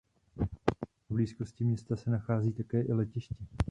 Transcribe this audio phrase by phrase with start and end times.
[1.09, 3.35] V blízkosti města se nachází také i letiště.